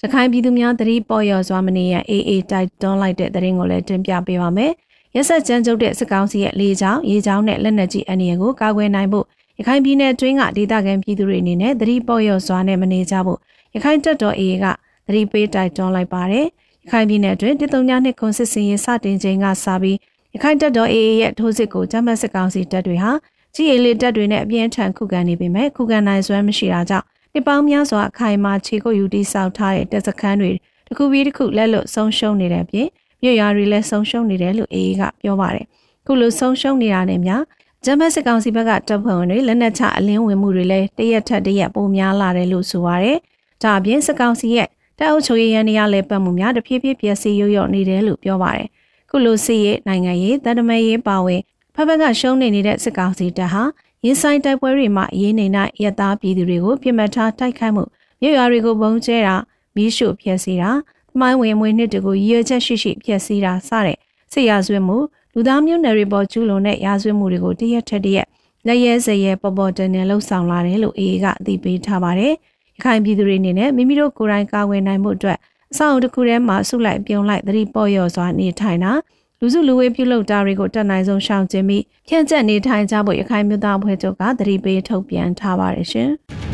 [0.00, 4.72] ရခိုင်ပြည်သူများတတိပေါ်ရော်စွာမနေရ AA တိုက်တွန်းလိုက်တဲ့သတင်းကိုလည်းတင်ပြပေးပါမယ်။
[5.16, 9.26] ရက်ဆက်ကြမ်းကြုတ်တဲ့စစ်ကောင်စီရဲ့လေကြောင်းရေကြောင်းနဲ့လက်နက်ကြီးအန္တရာယ်ကိုကာကွယ်နိုင်ဖို့
[9.58, 13.38] ရခိုင်ပြည်နယ်တွင်းကဒေသခံပြည်သူတွေအနေနဲ့သတိပေါက်ရော့စွာနဲ့မနေကြဖို့
[13.74, 14.66] ရခိုင်တပ်တော် AA က
[15.06, 16.46] သတိပေးတိုက်တွန်းလိုက်ပါတယ်။
[16.84, 19.98] ရခိုင်ပြည်နယ်တွင်တည်တုံညာနှစ်ခွန်စစ်စင်ရေးစတင်ချိန်ကစပြီး
[20.34, 23.12] ရခိုင်တပ်တော် AA ရဲ့ထိုးစစ်ကိုဂျမတ်စစ်ကောင်စီတပ်တွေဟာ
[23.54, 30.50] ကြီးရည်လေးတပ်တွေနဲ့အပြင်းထန်ခုခံနေပေမဲ့ခုခံနိုင်စွမ်းမရှိတာကြောင့်နှစ်ပေါင်းများစွာအခိုင်အမာခြေကုပ်ယူတိစောက်ထားတဲ့တပ်စခန်းတွေ
[30.86, 32.88] တစ်ခုပြီးတစ်ခုလက်လွတ်ဆုံးရှုံးနေတဲ့အပြင်
[33.24, 35.66] မြို့ရွာတွေလည်းဆုံးရှုံးနေတယ်လို့ AA ကပြောပါတယ်။
[36.06, 37.42] ခုလိုဆုံးရှုံးနေတာနဲ့များ
[37.84, 43.18] ဂျမတ်စစ်ကောင်စီဘက်ကတပ်ဖွဲ့ဝင်တွေလက်နက်ချအလင်းဝင်မှုတွေလည်းတရက်ထက်တရက်ပိုများလာတယ်လို့ဆိုပါရယ်။
[43.62, 48.68] ဒါအပြင်စစ်ကောင်စီရဲ့တပ်အုပ်ချုပ်ရေးရန်နေရလဲပတ်မှုများတဖြည်းဖြည်းပြည့်စည်ရွရွနေတယ်လို့ပြောပါရယ်။
[49.10, 51.40] ခုလိုစစ်ရေးနိုင်ငံရေးတန်တမဲရေးပါဝင်
[51.74, 53.62] ဖက်ဖက်ကရှုံးနေနေတဲ့စစ်ကောင်စီတပ်ဟာ
[54.04, 57.84] ရင်ဆိုင်တိုက်ပွဲတွေမှာရေးနေနိုင်ရသားပြည်သူတွေကိုပြစ်မှတ်ထားတိုက်ခိုက်မှု
[58.20, 59.36] မြို့ရွာတွေကိုဘုံကျဲတာ
[59.76, 60.70] မီးရှို့ဖျက်ဆီးတာ
[61.03, 63.98] သ မိုင်းဝင်မွေးနှစ်တကူရည်ရွယ်ချက်ရှိရှိဖျက်ဆီးတာစတဲ့
[64.32, 64.96] စစ်ရာဇဝတ်မှု
[65.34, 68.26] လူသားမျိုးနွယ်တွေပေါ်ကျူးလွန်တဲ့ရာဇဝတ်မှုတွေကိုတရက်ထက်တရက်
[68.66, 72.32] လက်ရဲစရဲပေါ်ပေါ်တင်တင်လှုပ်ဆောင်လာတယ်လို့အေအေကအသိပေးထားပါတယ်။
[72.76, 75.38] ရခိုင်ပြည်သူတွေအနေနဲ့မိမိတို့ကိုယ်တိုင်ကာကွယ်နိုင်မှုအတွက်
[75.72, 78.92] အဆောင်တစ်ခုထဲမှာဆုလိုက်ပြုံလိုက်သတိပေါ်ရော်စွာနေထိုင်တာ
[79.40, 86.10] လူစုလူဝေးပြုလုပ်တာတွေကိုတတ်နိုင်ဆုံးရှောင်ကျဉ်ပြီးဖြန့်ကျက်နေထိုင်ကြဖို့ရခိုင်မြို့သားအဖွဲ့ချုပ်ကသတိပေးထုတ်ပြန်ထားပါတယ်ရှင်။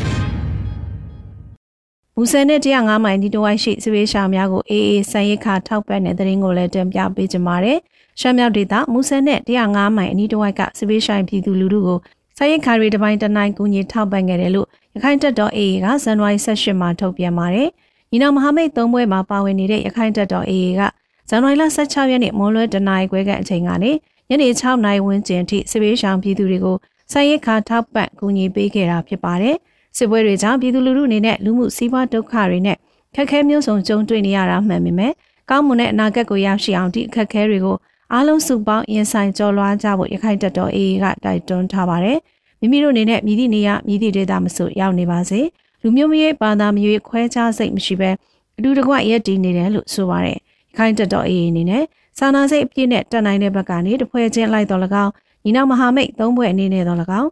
[2.17, 7.79] မူဆယ်နဲ့105မိုင်ဒီတဝိုင်းရှိစပေးရှာများကိုအေးအေးဆန်ရိခါထောက်ပံ့တဲ့တဲ့ရင်ကိုလည်းတင်ပြပေးကြပါမယ်။
[8.19, 11.99] ရှမ်းမြောက်ဒေသမူဆယ်နဲ့105မိုင်အနီးတဝိုက်ကစပေးဆိုင်ပြည်သူလူထုကို
[12.37, 17.69] ဆန်ရိခါတွေတပိုင်းတနိုင်ကူညီထောက်ပံ့ခဲ့တယ်လို့ရခိုင်တပ်တော်အေးကဇန်နဝါရီ18မှာထုတ်ပြန်ပါတယ်။
[18.11, 20.81] ညီနောင်မဟာမိတ်သုံးဘွဲမှာပါဝင်နေတဲ့ရခိုင်တပ်တော်အေးက
[21.29, 23.91] ဇန်နဝါရီလ16ရက်နေ့မွန်းလွဲတနာရီခွဲကအချိန်ကနေ
[24.29, 26.77] ညနေ6နာရီဝန်းကျင်ထိစပေးဆောင်ပြည်သူတွေကို
[27.11, 29.55] ဆိုင်ရိခါထောက်ပံ့ကူညီပေးခဲ့တာဖြစ်ပါတယ်။
[29.97, 32.77] စစ်ပွဲတွေကြောင့်ပြည်သူလူထုအနေနဲ့လူမှုစီးပွားဒုက္ခတွေနဲ့
[33.15, 35.13] ခက်ခဲမျိုးစုံကြုံတွေ့နေရတာမှန်ပေမဲ့
[35.49, 37.77] ကောင်းမွန်တဲ့အနာဂတ်ကိုရရှိအောင်ဒီအခက်အခဲတွေကို
[38.13, 42.17] အားလုံးစုပေါင်းရင်ဆိုင်ကြော်လွှားကြဖို့ရခိုင်တပ်တော် AA ကတိုက်တွန်းထားပါတယ်။
[42.61, 45.39] မိမိတို့အနေနဲ့မြည်သည့်နေရာမြည်သည့်ဒေသမဆိုရောက်နေပါစေ။
[45.81, 48.11] လူမျိုးမျိုးဘာသာမျိုးခွဲခြားစိတ်မရှိဘဲ
[48.57, 50.37] အတူတကွရက်တည်နေတယ်လို့ဆိုပါတယ်။
[50.77, 51.83] ခိုင်တက်တော်အေးအနေနဲ့
[52.19, 55.11] စာနာစိတ်အပြည့်နဲ့တက်နိုင်တဲ့ဘက်ကနေတဖွဲချင်းလိုက်တော်၎င်း
[55.43, 57.29] ညီနောင်မဟာမိတ်သုံးဘွဲ့အနေနဲ့တော်၎င်း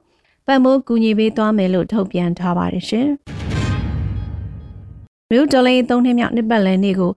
[0.49, 3.07] ပတ်မိုးကူညီပေးသွားမယ်လို့ထုတ်ပြန်ထားပါတယ်ရှင်။
[5.31, 7.11] မြို့တော်လေးသုံးနှစ်မြောက်နှစ်ပတ်လည်နေ့ကို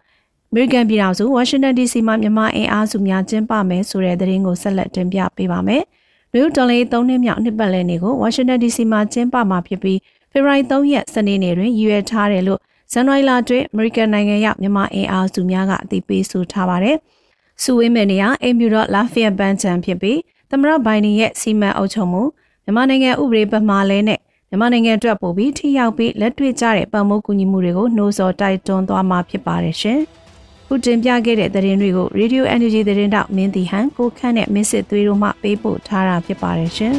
[0.51, 5.83] အမေရိကန်ပြည်ထောင်စုဝါရှင်တန် DC မှာမြန်မာအင်အားစုများကျင်းပမယ်ဆိုတဲ့သတင်းကိုဆက်လက်တင်ပြပေးပါမယ်။
[6.33, 9.99] မြို့တော်လေးသုံးနှစ်မြောက်နှစ်ပတ်လည်နေ့ကိုဝါရှင်တန် DC မှာကျင်းပမှာဖြစ်ပြီး
[10.33, 12.61] ဖေဖော်ဝါရီ3ရက်စနေနေ့တွင်ရည်ရွယ်ထားတယ်လို့
[12.93, 16.97] ဇန်နဝါရီလအတွင်းအမေရိကန်နိုင်ငံရောက်မြန်မာအင်အားစုများကအသိပေးဆိုထားပါတယ်။
[17.63, 20.19] စုဝေးမယ်နေရာအိမ်မြူတော့လာဖီယက်ဘန်ချန်ဖြစ်ပြီး
[20.51, 22.23] သမရဘိုင်နီရဲ့စီမံအုပ်ချုပ်မှု
[22.65, 29.99] မြန်မာနိုင်ငံဥပဒေပမာလဲနဲ့မြန်မာနိုင်ငံအတွက်ပို့ပြီးထိရောက်ပြီးလက်တွေ့ကျတဲ့ပတ်မိုးကူညီမှုတွေကိုနှိုးဆော်တိုက်တွန်းသွားမှာဖြစ်ပါတယ်ရှင်။
[30.67, 36.95] ခုတင်ပြခဲ့တဲ့သတင်းတွေကို Radio Energy သတင်းတောက်မင်းတီဟန်ကိုခန့်နဲ့မစ်စစ်သွေးတို့မှပေးပို့ထားတာဖြစ်ပါတယ်ရှင်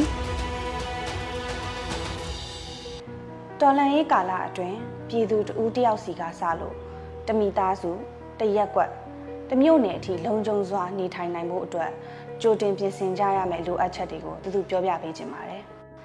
[3.60, 4.78] တော်လန်ရေးကာလအတွင်း
[5.08, 6.74] ပြည်သူတဦးတယောက်စီကစလို့
[7.26, 7.90] တမိသားစု
[8.40, 8.90] တရက်ကွက်
[9.50, 11.90] တမျိုးနယ်အထိလုံခြုံစွာနေထိုင်နိုင်ဖို့အတွက်
[12.42, 15.62] ကြိုတင်ပြင်ဆင်ကြရမယ့်လိုအပ်ချက်တွေကိုသူသူပြောပြပေးခြင်းပါတယ်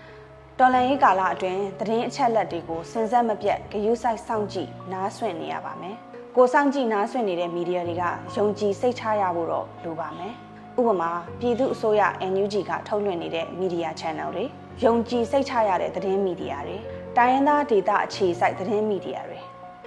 [0.59, 5.95] ။တော်လန်ရေးကာလအတွင်းသတင်းအချက်အလက်တွေကိုစင်စက်မပြတ်ဂရုစိုက်စောင့်ကြည့်နားဆွင့်နေရပါမယ်။
[6.35, 8.03] ကိုစောင့်ကြည့်နားဆွင့်နေတဲ့မီဒီယာတွေက
[8.35, 10.33] ယုံကြည်စိတ်ချရဖို့တော့လိုပါမယ်။
[10.79, 14.45] ဥပမာပြည်သူအစိုးရ NUG ကထုတ်လွှင့်နေတဲ့မီဒီယာ channel တွေ
[14.83, 16.77] ယုံကြည်စိတ်ချရတဲ့သတင်းမီဒီယာတွေ
[17.17, 19.39] တိုင်းရင်းသားဒေသအခြေစိုက်သတင်းမီဒီယာတွေ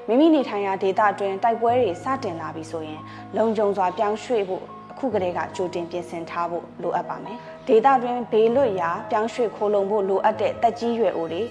[0.08, 3.00] မိမိနေထိုင်ရာဒေသအတွင်းတိုက်ပွဲတွေစတင်လာပြီဆိုရင်
[3.36, 11.42] လုံခြုံစွာပြောင်းရွှေ့ဖို့အ ခုကတည်းကကြိုတင်ပြင်ဆင်ထားဖို့လိုအပ်ပါမယ်။ဒေသတွင်းဘေးလွတ်ရာပြောင်းရွှေ့ခိုးလုံဖို့လိုအပ်တဲ့တက်ကြီးရွယ်အိုတွေ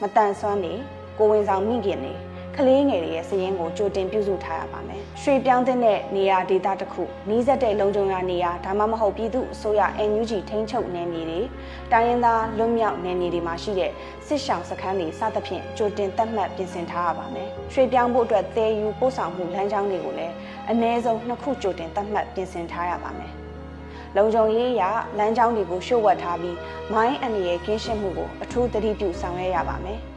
[0.00, 0.74] မတန်ဆွမ်းနေ
[1.18, 2.14] ကိုဝင်ဆောင်မိခင်တွေ
[2.56, 5.78] ကလေးငယ်တွေရဲ့စည်ရင်းကိုကြိုတင်ပြုစုထားရပါမယ်။ရွှေပြောင်းတဲ့
[6.16, 11.40] နေရာဒေသတစ်ခုနီးစပ်တဲ့လုံခြုံရာနေရာဒါမှမဟုတ်ပြည်သူအစိုးရ NUG ထိန်းချုပ်နယ်မြေတွေ
[11.92, 13.90] တိုင်းရင်းသားလွတ်မြောက်နယ်မြေတွေမှာရှိတဲ့
[14.26, 20.34] စစ်ရှောင်စခန်းတွေစသဖြင့်ကြိုတင်သတ်မှတ်ပြင်ဆင်ထားရပါမယ်။ရွှေပြောင်းဖို့အတွက်သယ်ယူပို့ဆောင်မှုလမ်းကြောင်းတွေကိုလည်း
[20.70, 23.32] အနည်းဆုံးနှစ်ခုကြိုတင်သတ်မှတ်ပြင်ဆင်ထားရပါမယ်။
[24.16, 24.82] လုံခြုံရေးအရ
[25.18, 26.56] လမ်းကြောင်းတွေကိုရှုပ်ဝတ်ထားပြီး
[26.92, 30.00] မိုင်းအန္တရာယ်ကင်းရှင်းမှုကိုအထူးသတိပြုဆောင်ရွက်ရပါမယ်။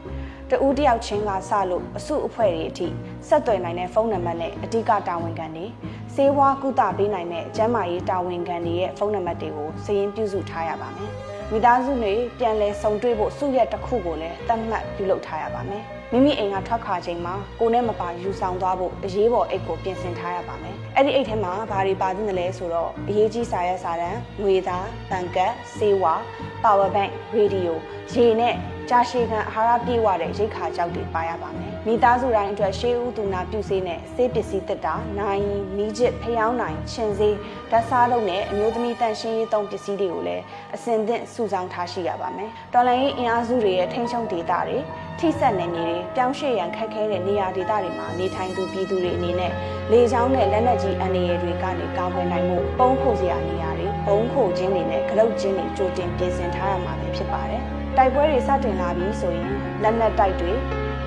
[0.54, 2.88] တဦးတယောက်ချင်းကစလို့အစုအဖွဲ့တွေအထိ
[3.28, 5.66] ဆက်သွယ်နိုင်တဲ့ဖုန်းနံပါတ်နဲ့အဓိကတာဝန်ခံတွေ
[6.14, 11.10] စေဝါကုသပေးနိုင်တဲ့ကျန်းမာရေးတာဝန်ခံတွေရဲ့ဖုန်းနံပါတ်တွေကိုစာရင်းပြုစုထားရပါမယ်။
[11.50, 15.82] မိသားစုတွေပြန်လည်ဆုံတွေ့ဖို့စုရက်တစ်ခုကိုလည်းသတ်မှတ်ပြုလုပ်ထားရပါမယ်။
[16.12, 26.14] မိမိအိမ်ကထွက်ခါချိန်မှာကိုနဲ့မပါယူဆောင်သွားဖို့အရေးပေါ်အိတ်ကိုပြင်ဆင်ထားရပါမယ်။အဲ့ဒီအိတ်ထဲမှာဘာတွေပါသင့်တယ်လဲဆိုတော့အရေးကြီးစာရွက်စာတမ်း၊ငွေသား၊ဘဏ်ကတ်၊စေဝါ၊
[26.64, 27.78] ပါဝါဘန့်၊ရေဒီယို၊
[28.14, 28.54] ရေနဲ့
[28.90, 35.44] ကြာရှည်ခံအာဟာရပြည့်ဝတဲ့ရိတ်ခါကြောက်တွေပါရပါမယ်။မိသားစုတိုင်းအတွက်ရှေးဦးသူနာပြုစေးနဲ့ဆေးပစ္စည်းတက်တာ၊နိုင်
[35.76, 37.36] မီးချစ်ဖျောင်းနိုင်ခြင်စေး
[37.70, 40.42] ဓာတ်စားလုံးနဲ့အမျိုးသမီးတန်ရှင်းရေးသုံးပစ္စည်းတွေကိုလည်း
[40.74, 44.78] အစင်သင့်စုဆောင်းထားရှိရပါမယ်။တော်လိုင်းရေးအင်အားစုတွေရဲ့ထိန်းချုပ်ဒေသတွေ
[45.18, 49.52] ထိစက်နယ်မြေတွေပြောင်းရွှေ့ရန်ခက်ခဲတဲ့နေရာဒေသတွေမှာနေထိုင်သူပြည်သူတွေအနေနဲ့
[49.92, 57.64] လေကြောင်းနဲ့လက်နက်ကြီးအန္တရာယ်တွေကနေကာကွယ်နိုင်မှုပုံခိုစရာနေရာတွေဘုံခိုခြင်းတွေနဲ့ကလုတ်ခြင်းတွေကြိုတင်ပြင်ဆင်ထားရမှာပဲဖြစ်ပါတယ်။
[57.96, 59.50] တိုက်ပွဲတွေစတင်လာပြီဆိုရင်
[59.82, 60.52] လက်နက်တိုက်တွေ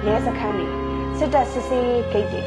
[0.05, 0.67] ရဲစခန်းတွေ
[1.17, 2.41] စစ်တပ်စစ်ဆေးရေးဂိတ်တွေ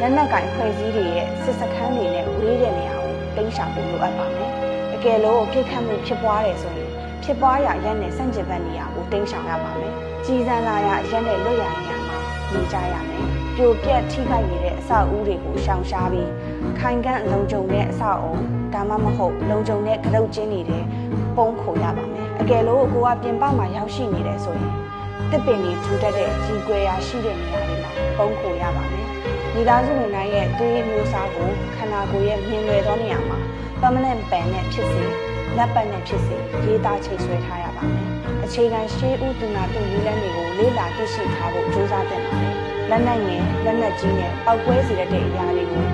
[0.00, 4.50] လက်နက်ကင်ဖွဲ့စည်းတွေရဲ့စစ်စခန်းတွေနဲ့ဝေးတဲ့နေရာကိုတိမ်းရှောင်ဖို့လိုအပ်ပါမယ်။
[4.94, 6.90] အကယ်လို့ပြစ်ခတ်မှုဖြစ်ပွားတယ်ဆိုရင်
[7.24, 12.18] ဖြစ်ပွားရာရက်နဲ့စန့်ကျင်ဘက်နေရာကိုတိမ်းရှောင်ရပါမယ်။ကြီးစံလာရာရက်နဲ့လွတ်ရာနေရာမှာ
[12.52, 13.24] နေကြရမယ်။
[13.56, 16.30] ပြိုပြက်ထိခိုက်နေတဲ့အဆောက်အဦတွေကိုရှောင်ရှားပြီး
[16.80, 18.32] ခိုင်ခန့်လုံခြုံတဲ့အဆောက်အဦ
[18.74, 20.80] ဒါမှမဟုတ်လုံခြုံတဲ့ကရုတ်ကျင်းတွေ
[21.36, 24.72] ပုံခိုရပါမယ်အကယ်လို့ကိုကပြင်ပမှာရောက်ရှိနေတယ်ဆိုရင်
[25.30, 29.06] တစ်ပင်တွေထူထပ်တဲ့ကြီးကွယ်ရာရှိတဲ့နေရာတွေမှာပုံခိုရပါမယ်
[29.54, 33.38] မိသားစုဝင်တိုင်းရဲ့သွေးမျိုးစားကိုခန္ဓာကိုယ်ရဲ့မြင်လွယ်သောနေရာမှာ
[33.80, 35.04] permanent pen နဲ့ဖြစ်စေ
[35.56, 38.08] လက်ပတ်နဲ့ဖြစ်စေရေးသားချိတ်ဆွဲထားရပါမယ်
[38.44, 42.56] အခြေခံရှေးဥတူနာတူနည်းလမ်းတွေကိုလေ့လာသိရှိထားဖို့ကြိုးစားသင့်ပါတယ်
[42.90, 45.84] လက်နက်ငယ်လက်နက်ကြီးနဲ့ပောက်ကွဲစေတဲ့အရာတွေကို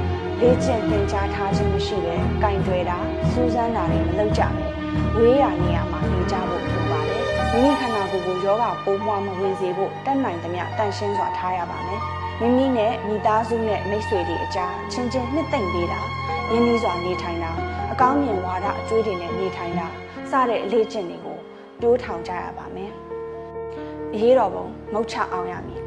[0.40, 2.98] လေ့ကျင့်သင်ကြားထားခြင်းမရှိဘဲကင်တွယ်တာ
[3.30, 4.67] စူးစမ်းတာတွေမလုပ်ကြဘူး
[5.16, 12.00] ဝေးရာနေရာမှာနေကြဖို့လိုပါတယ်။မိမိခန္ဓာကိုယ်ကိုယောဂပိုးမွှားမဝင်စေဖို့တတ်နိုင်သမျှတန်ရှင်းစွာထားရပါမယ်။
[12.40, 16.00] မိမိနဲ့မိသားစုနဲ့မိတ်ဆွေတွေအကြားချင်းချင်းနှစ်သိမ့်ပေးတာ
[16.50, 17.50] ရင်းနှီးစွာနေထိုင်တာ
[17.92, 19.86] အကောင်းမြင်ဝါဒအကျွေးတွေနဲ့နေထိုင်တာ
[20.30, 21.38] စတဲ့အလေးကျင့်တွေကို
[21.82, 22.90] တိုးထောင်ကြရပါမယ်။
[24.14, 25.80] အရေးတော်ပုံမုတ်ချအောင်ရမည်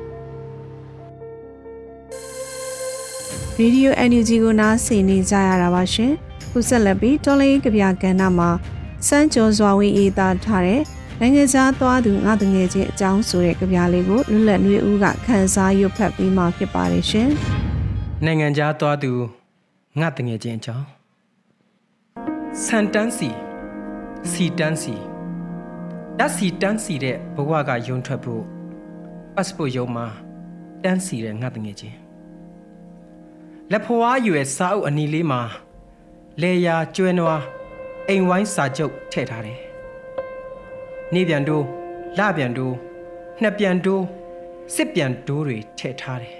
[3.55, 6.13] ဗီဒီယို NUG ကိုနားဆင်နေကြရတာပါရှင်။
[6.51, 8.49] ခုဆက်လက်ပြီးတော်လေးကဗျာကဏ္ဍမှာ
[9.07, 10.81] စမ်းကျော်စွာဝေးအေးသားထားတဲ့
[11.19, 17.29] နိုင်ငံခြားသွားသူငါတငယ်ချင်းအကြောင်းဆိုတဲ့ကြပြလေးကိုလွတ်လပ်နှွေဦးကခန်းစားရွတ်ဖတ်ပြီးမှဖြစ်ပါတယ်ရှင်။
[18.25, 19.11] နိုင်ငံခြားသွားသူ
[19.99, 20.85] ငါတငယ်ချင်းအကြောင်း
[22.65, 23.29] စန်တန်းစီ
[24.31, 24.95] စီတန်းစီ
[26.19, 28.43] ဓာတ်စီတန်းစီတဲ့ဘဝကယုံထွက်ဖို့
[29.35, 30.05] ပတ်စပို့ရုံမှာ
[30.83, 31.97] တန်းစီတဲ့ငါတငယ်ချင်း
[33.71, 35.41] လက်ဖွားရွယ်စာအုပ်အနီလေးမှာ
[36.41, 37.41] လေယာကျွဲနွား
[38.09, 39.59] အိမ်ဝိုင်းစာချုပ်ထည့်ထားတယ်။
[41.13, 41.65] နေပြန်တိုး
[42.17, 42.75] လပြန်တိုး
[43.41, 44.03] နှစ်ပြန်တိုး
[44.75, 46.37] စစ်ပြန်တိုးတွေထည့်ထားတယ်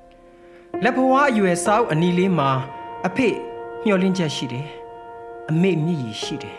[0.82, 2.50] ။လက်ဖွားအရွယ်စာအုပ်အနီလေးမှာ
[3.06, 3.28] အဖေ
[3.84, 4.68] ညှော်လင်းချက်ရှိတယ်။
[5.50, 6.58] အမေမြည်ရည်ရှိတယ်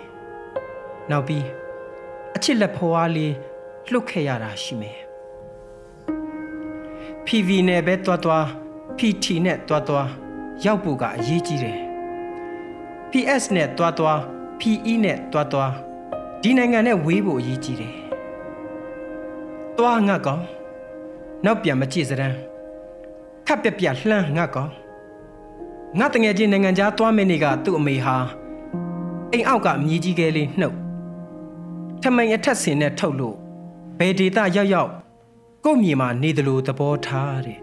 [1.10, 1.46] ။နောက်ပြီး
[2.36, 3.34] အချစ်လက်ဖွားလေး
[3.92, 4.98] လှုပ်ခဲ့ရတာရှိမယ်။
[7.26, 8.46] PV နဲ့ပဲတွားတွား
[8.98, 10.08] PT နဲ့တွားတွား
[10.66, 11.85] ရောက်ဖို့ကအရေးကြီးတယ်
[13.18, 14.20] PS နဲ့တွားတွား
[14.60, 15.74] PE နဲ့တွားတွား
[16.42, 17.96] ဒီနိုင်ငံနဲ့ဝေးဖို့အရေးကြီးတယ်။
[19.78, 20.44] တွားငတ်ကောင်
[21.46, 22.36] နောက်ပြန်မကြည့်စရန်
[23.48, 24.72] ခပ်ပြပြလှမ်းငတ်ကောင်
[26.00, 28.18] ငါတငယ်ချင်းနိုင်ငံသားတွားမယ့်နေ့ကသူ့အမေဟာ
[29.32, 30.78] အိမ်အောက်ကမြည်ကြီးကလေးနှုတ်
[32.02, 33.36] ထမိန်အထက်စင်နဲ့ထုတ်လို့
[34.00, 34.92] ဘယ်ဒေတာရောက်ရောက်
[35.66, 37.60] ကို့မြေမှာနေတယ်လို့သဘောထားတဲ့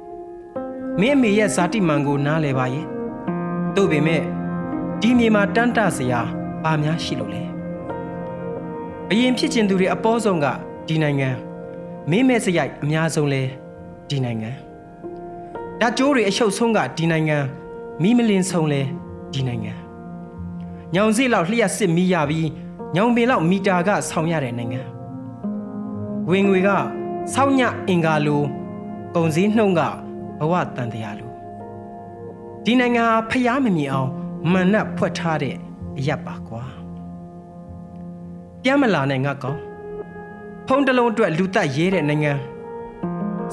[1.01, 2.87] မင်းအမေရဲ့ဇာတိမှန်ကိုနားလဲပါရဲ့
[3.77, 4.42] တို့ပေမဲ့
[5.03, 6.21] ဒီမြေမှာတန်းတစရာ
[6.65, 7.43] ဘာများရှိလို့လဲ
[9.11, 10.47] အရင်ဖြစ်ကျင်သူတွေအပေါ်ဆုံးက
[10.89, 11.29] ဒီနိုင်ငံ
[12.11, 13.43] မင်းမဲ့စရိုက်အများဆုံးလဲ
[14.11, 14.51] ဒီနိုင်ငံ
[15.81, 17.39] ဓာတ်ကြိုးတွေအရှုပ်ဆုံးကဒီနိုင်ငံ
[18.03, 18.81] မိမလင်းဆုံးလဲ
[19.35, 19.75] ဒီနိုင်ငံ
[20.95, 22.49] ညောင်စိလောက်လျှက်စစ်မိရပြီး
[22.97, 24.83] ညောင်ပင်လောက်မီတာကဆောင်ရတဲ့နိုင်ငံ
[26.31, 26.71] ဝင်ငွေက
[27.35, 28.43] ဆောင်းညအင်္ဂါလို
[29.17, 29.81] ကုံစည်းနှုံးက
[30.41, 31.31] ဘဝတန်တရားလို
[32.65, 34.11] ဒီနိုင်ငံဟာဖျားမမြင်အောင်
[34.51, 35.57] မန်နတ်ဖွက်ထားတဲ့
[35.99, 36.63] အရက်ပါကွာ
[38.63, 39.59] ပြန်မလာနဲ့ငါကောင်
[40.67, 42.33] ဖုံးတလုံးအတွက်လူတက်ရဲတဲ့နိုင်ငံ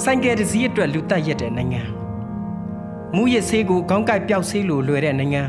[0.04, 1.82] ဆိုင်ကယ်တစ်စီးအတွက်လူတက်ရက်တဲ့နိုင်ငံ
[3.16, 5.44] မူရစ်ဆေးကိုခေါင်းကိုက်ပျောက်ဆေးလိုလွယ်တဲ့နိုင်ငံ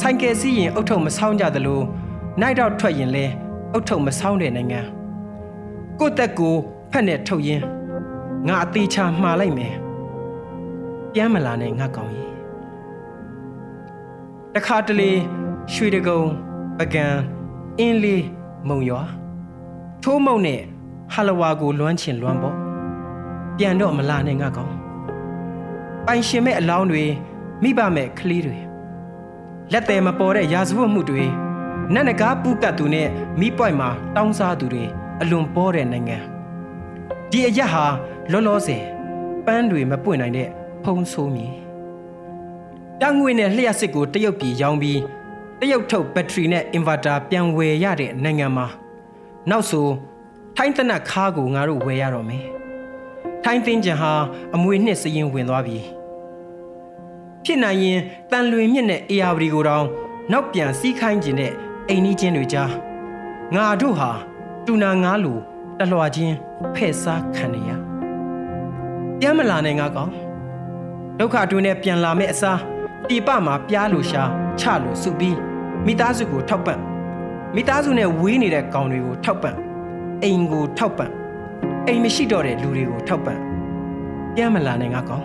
[0.00, 1.80] ဆိုင်ကယ်စီးရင်အုတ်ထုံမဆောင်းကြသလို
[2.40, 3.24] နိုင်တော့ထွက်ရင်လဲ
[3.72, 4.80] အုတ်ထုံမဆောင်းတဲ့နိုင်ငံ
[6.00, 6.54] ကိုယ့်တက်ကို
[6.90, 7.62] ဖက်နဲ့ထုတ်ရင်
[8.48, 9.74] ငါအသေးချာမှားလိုက်မယ်
[11.12, 12.27] ပြန်မလာနဲ့ငါကောင်းကြီး
[14.54, 15.10] တခါတလေ
[15.72, 16.20] ရွှေတကုံ
[16.78, 17.06] ပကံ
[17.78, 18.24] အင်းလေး
[18.68, 19.02] မုံရွာ
[20.02, 20.60] ထိုးမုံနဲ့
[21.12, 22.56] ဟာလဝါကိုလွမ်းချင်လွမ်းပေါ့
[23.56, 24.74] ပြန်တော့မလာနဲ့ငါကောင်း
[26.06, 27.04] ပိုင်ရှင်မဲ့အလောင်းတွေ
[27.62, 28.58] မိဘမဲ့ကလေးတွေ
[29.72, 31.24] လက်တယ်မပေါ်တဲ့ရာဇဝတ်မှုတွေ
[31.94, 33.08] နတ်နဂါပူကတ်သူနဲ့
[33.40, 34.84] မိပွိုင်မှာတောင်းစားသူတွေ
[35.20, 36.18] အလွန်ပေါ်တဲ့နိုင်ငံ
[37.30, 37.84] ဒီအရက်ဟာ
[38.32, 38.84] လောလောဆယ်
[39.46, 40.48] ပန်းတွေမပွင့်နိုင်တဲ့
[40.84, 41.67] ဖုံးဆိုးမြေ
[43.02, 45.00] တငွေနဲ့လျှက်စစ်ကိုတရုတ်ပြည်ရောင်းပြီး
[45.60, 48.66] တရုတ်ထုတ်ဘက်ထရီနဲ့အင်ဗာတာပြန်ဝယ်ရတဲ့နိုင်ငံမှာ
[49.50, 49.86] နောက်ဆို
[50.56, 52.46] ထိုင်းတနတ်ခါးကိုငါတို့ဝယ်ရတော့မယ်
[53.44, 54.12] ထိုင်းတင်းကြံဟာ
[54.54, 55.78] အမွေနှစ်စရင်ဝင်သွားပြီ
[57.44, 57.98] ဖြစ်နိုင်ရင်
[58.30, 59.86] တန်လွင်မြင့်နဲ့အေယာဝတီကိုတောင်
[60.32, 61.52] နောက်ပြန်စီးခိုင်းခြင်းတဲ့
[61.88, 62.70] အိမ်နီးချင်းတွေကြား
[63.54, 64.10] ငါတို့ဟာ
[64.66, 65.32] တူနာငါးလူ
[65.78, 66.36] တလွာချင်း
[66.74, 67.70] ဖဲ့စားခံနေရ
[69.20, 70.10] ပြန်မလာနိုင်ငါကောင်
[71.18, 72.58] ဒုက္ခတွင်းနဲ့ပြန်လာမဲ့အစား
[73.08, 74.22] ပြပမှာပြားလို့ရှာ
[74.60, 75.38] ချလို့စုပြီး
[75.86, 76.78] မိသားစုကိုထောက်ပံ့
[77.54, 79.54] မိသားစုနဲ့ဝေးနေတဲ့ကောင်တွေကိုထောက်ပံ့
[80.22, 81.10] အိမ်ကိုထောက်ပံ့
[81.86, 83.38] အိမ်မရှိတော့တဲ့လူတွေကိုထောက်ပံ့
[84.34, 85.24] ပြန်မလာနိုင်ငါကောင်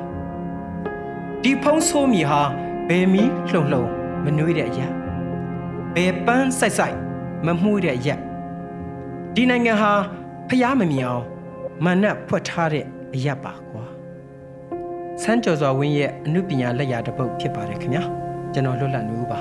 [1.44, 2.42] ဒီဖုံးဆိုးမြေဟာ
[2.90, 3.84] ဘယ်မီလှုံလှုံ
[4.24, 4.88] မနှွေးတဲ့အရာ
[5.96, 6.98] ဘယ်ပန်းဆိုင်ဆိုင်
[7.46, 8.16] မမှုတဲ့အရာ
[9.36, 9.92] ဒီနိုင်ငံဟာ
[10.50, 11.26] ဖျားမမြင်အောင်
[11.86, 13.83] မနတ်ဖွက်ထားတဲ့အရာပါကွာ
[15.24, 18.04] စမ်းကြော်စွာဝင်းရဲ့အမှုပညာလက်ရာတစ်ပုဒ်ဖြစ်ပါတယ်ခင်ဗျာ
[18.54, 19.40] ကျွန်တော်လွတ်လပ်နေဦးပါ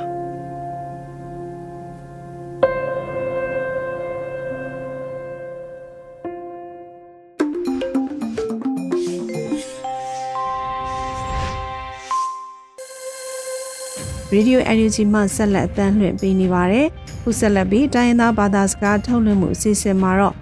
[14.34, 16.86] ရေဒီယို NUG မှဆက်လက်အသံလွှင့်ပေးနေပါတယ်။
[17.22, 20.41] ခုဆက်လက်ပြီးတိုင်းရင်းသားဘာသာစကားထုတ်လွှင့်မှုအစီအစဉ်မှာတော့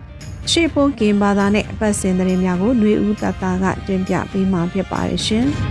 [0.51, 5.47] ရှေ့ဖို့ကင်ဘာသာနဲ့အပတ်စဉ်သတင်းများကိုຫນွေဦးတတာကတင်ပြပေးမှာဖြစ်ပါတယ်ရှင်။။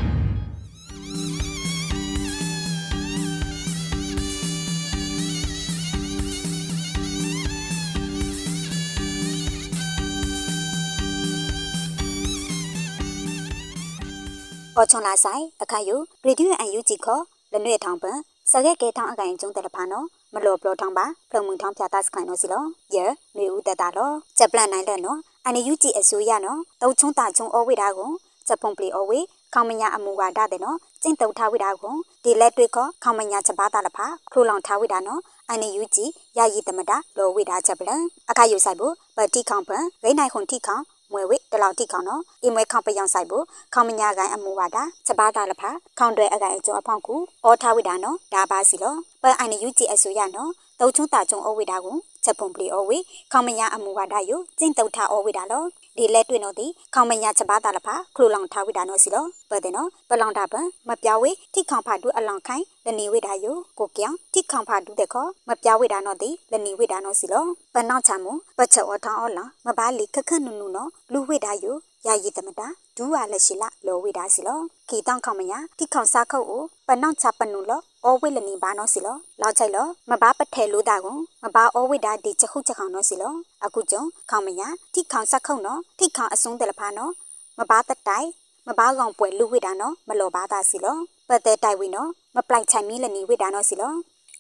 [14.76, 18.18] အော်ချွန်လာဆိုင်အခါယူရေဒီယိုအန်ယူဂျီခေါ်လနွေထောင်ပန်
[18.52, 22.64] စကဲကဲထောင်းအကင်ကျုံတယ်လဖာနော် မလောပလောထောင်းပါဖလုံမှုထောင်းပြတာစခိုင်နော်စီလော
[22.96, 23.06] ယေ
[23.38, 28.12] နေဦးတတာလောချက်ပလန်နိုင်လက်နော်အန်ယူဂျီအစိုးရနော်တုံချုံတာချုံအဝိတာကို
[28.48, 29.20] ချက်ပုံပလီအဝိ
[29.54, 36.06] ခေါမညာအမူဝါဒတဲ့နော်ကျင့်တုံထားဝိတာကိုဒီလက်တွေ့ခေါခေါမညာချက်ပါတာလဖာခလိုလောင်ထားဝိတာနော်အန်ယူဂျီ
[36.38, 40.78] ယာယီတမတာလောဝိတာချက်ပလန်အခါယူဆိုင်ဖို့ပတိခေါပန်ဂိနိုင်ခွန်တိခေါ
[41.12, 45.70] မွေဝိတလောက်တိခေါနော်အီမွေခေါပယောင်ဆိုင်ဖို့ခေါမညာကိုင်အမူဝါဒချက်ပါတာလဖာ
[46.00, 52.98] ခေါန်တွေအကိုင်အကျော်အဖောက်ကူအောထားဝိတာနော်ဒါပါစီလောပန်အန်ယူဂျီအစိုးရနော်တုတ်ချုံတာချုံအဝိတာကိုချက်ပုံပလီအဝိ
[53.32, 55.64] ခေါမညာအမူဝါဒယကျင့်တုတ်ထားအဝိတာလော
[56.00, 63.46] ဒီလက်တွေ့နော်ဒီခေါမညာချက်ပါတာလဖာခလိုလောင်ထားဝိတာနော်စီလောပတဲ့နော်ပလောင်တာပန်မပြောင်းဝေတိခေါဖာဒူအလောင်ခိုင်းလနေဝိတာယ
[63.80, 68.26] ကိုပြောင်တိခေါဖာဒူတဲ့ခေါမပြောင်းဝိတာနော်ဒီလနေဝိတာနော်စီလောပနောက်ချမ
[68.58, 71.66] ပချက်ဝထောင်းအော်လာမပါလီခခနုနုနော်လူဝိတာယ
[72.06, 74.60] ယာယီတမတာဒူဝါလက်ရှိလာလောဝိတာစီလော
[74.90, 83.34] ခီတောင်းခေါမညာတိခေါစားခုတ်ကိုပနောက်ချပနုလောအောဝိလနီဘာနော်စီလောလောက်ချိုက်လောမဘာပထဲလို့တာကိုမဘာအောဝိတာဒီချက်ခုချက်ခေါနော်စီလော
[83.66, 87.12] အခုကျုံခေါမညာတိခေါဆက်ခုတ်နော်တိခေါအစုံတယ်လဖာနော်
[87.58, 88.28] မဘာတတိုင်
[88.68, 93.94] မဘာကောင်ပွဲလူဝိတာနော်မလောဘာတာစီလောပတ်တဲ့တိုက်ဝိနော်မပလိုက်ချိုင်မီလနီဝိတာနော်စီလော